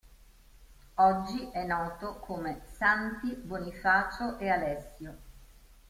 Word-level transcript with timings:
Oggi 0.95 1.51
è 1.51 1.63
noto 1.63 2.15
come 2.21 2.63
Santi 2.65 3.35
Bonifacio 3.35 4.39
e 4.39 4.49
Alessio. 4.49 5.15